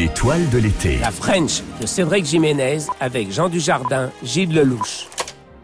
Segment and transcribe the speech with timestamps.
[0.00, 0.40] L'étoile.
[1.02, 5.08] La French de Cédric Jiménez avec Jean Dujardin, Gilles Lelouch.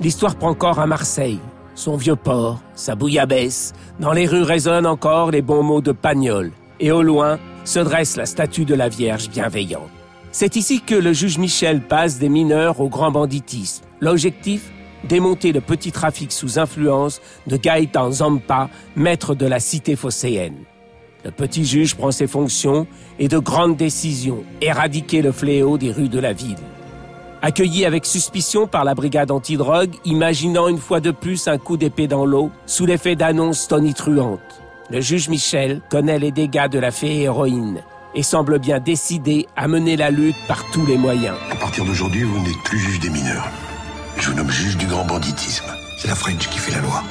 [0.00, 1.38] L'histoire prend corps à Marseille.
[1.76, 3.74] Son vieux port, sa bouillabaisse.
[4.00, 6.50] Dans les rues résonnent encore les bons mots de Pagnol.
[6.80, 9.88] Et au loin se dresse la statue de la Vierge bienveillante.
[10.32, 13.84] C'est ici que le juge Michel passe des mineurs au grand banditisme.
[14.00, 14.72] L'objectif
[15.04, 20.64] Démonter le petit trafic sous influence de Gaëtan Zampa, maître de la cité phocéenne.
[21.24, 22.86] Le petit juge prend ses fonctions
[23.18, 26.58] et de grandes décisions, éradiquer le fléau des rues de la ville.
[27.40, 32.08] Accueilli avec suspicion par la brigade antidrogue, imaginant une fois de plus un coup d'épée
[32.08, 34.62] dans l'eau, sous l'effet d'annonces tonitruantes.
[34.90, 37.82] Le juge Michel connaît les dégâts de la fée héroïne
[38.14, 41.36] et semble bien décidé à mener la lutte par tous les moyens.
[41.50, 43.48] À partir d'aujourd'hui, vous n'êtes plus juge des mineurs.
[44.18, 45.66] Je vous nomme juge du grand banditisme.
[45.98, 47.02] C'est la French qui fait la loi.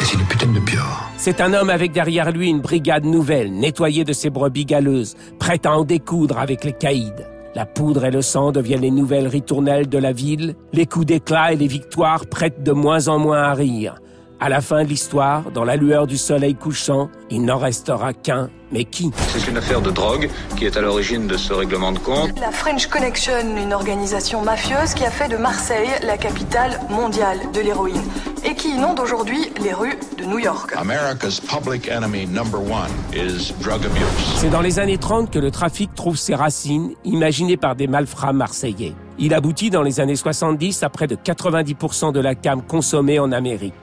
[0.00, 1.11] Et c'est une putain de pire.
[1.24, 5.66] C'est un homme avec derrière lui une brigade nouvelle, nettoyée de ses brebis galeuses, prête
[5.66, 7.12] à en découdre avec les caïds.
[7.54, 11.52] La poudre et le sang deviennent les nouvelles ritournelles de la ville, les coups d'éclat
[11.52, 14.00] et les victoires prêtent de moins en moins à rire.
[14.40, 18.50] À la fin de l'histoire, dans la lueur du soleil couchant, il n'en restera qu'un.
[18.72, 22.00] Mais qui C'est une affaire de drogue qui est à l'origine de ce règlement de
[22.00, 22.36] compte.
[22.40, 27.60] La French Connection, une organisation mafieuse qui a fait de Marseille la capitale mondiale de
[27.60, 28.02] l'héroïne
[28.62, 30.72] qui inonde aujourd'hui les rues de New York.
[30.76, 34.04] America's public enemy number one is drug abuse.
[34.36, 38.32] C'est dans les années 30 que le trafic trouve ses racines, imaginées par des malfrats
[38.32, 38.94] marseillais.
[39.18, 43.32] Il aboutit dans les années 70 à près de 90% de la cam consommée en
[43.32, 43.74] Amérique.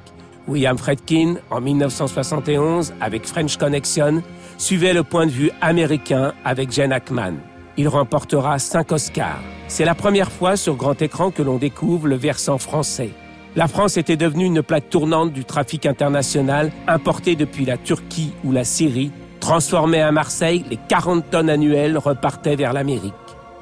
[0.47, 4.23] William Fredkin, en 1971, avec French Connection,
[4.57, 7.33] suivait le point de vue américain avec Gene Hackman.
[7.75, 9.41] Il remportera cinq Oscars.
[9.67, 13.11] C'est la première fois sur grand écran que l'on découvre le versant français.
[13.55, 18.51] La France était devenue une plaque tournante du trafic international importé depuis la Turquie ou
[18.51, 19.11] la Syrie.
[19.39, 23.13] Transformé à Marseille, les 40 tonnes annuelles repartaient vers l'Amérique.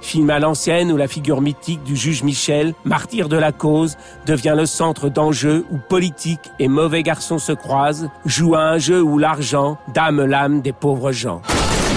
[0.02, 4.56] Film à l'ancienne où la figure mythique du juge Michel, martyr de la cause, devient
[4.58, 9.18] le centre d'enjeux où politique et mauvais garçons se croisent, joue à un jeu où
[9.18, 11.42] l'argent dame l'âme des pauvres gens.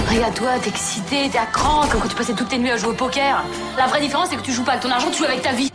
[0.09, 3.45] Regarde-toi, t'es excité, t'es quand tu passais toutes tes nuits à jouer au poker.
[3.77, 5.53] La vraie différence, c'est que tu joues pas avec ton argent, tu joues avec ta
[5.53, 5.71] vie.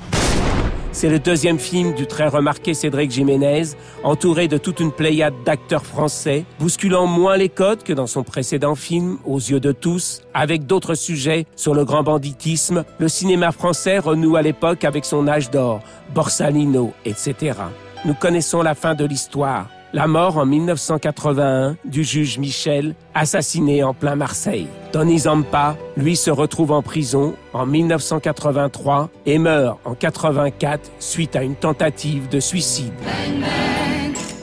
[0.95, 3.63] C'est le deuxième film du très remarqué Cédric Jiménez,
[4.05, 8.75] entouré de toute une pléiade d'acteurs français, bousculant moins les codes que dans son précédent
[8.75, 12.85] film, Aux yeux de tous, avec d'autres sujets sur le grand banditisme.
[12.97, 15.81] Le cinéma français renoue à l'époque avec son âge d'or,
[16.13, 17.59] Borsalino, etc.
[18.05, 19.67] Nous connaissons la fin de l'histoire.
[19.95, 24.67] La mort en 1981 du juge Michel, assassiné en plein Marseille.
[24.91, 31.43] Tony Zampa, lui, se retrouve en prison en 1983 et meurt en 84 suite à
[31.43, 32.91] une tentative de suicide.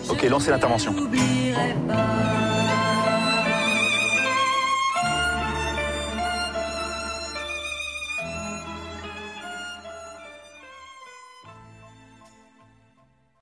[0.09, 0.95] Ok, lancez l'intervention.